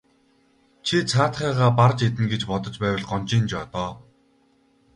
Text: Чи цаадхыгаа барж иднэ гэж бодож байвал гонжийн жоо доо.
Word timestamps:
Чи 0.85 0.97
цаадхыгаа 1.09 1.71
барж 1.77 1.99
иднэ 2.07 2.25
гэж 2.31 2.41
бодож 2.49 2.75
байвал 2.81 3.03
гонжийн 3.09 3.45
жоо 3.51 3.65
доо. 3.73 3.93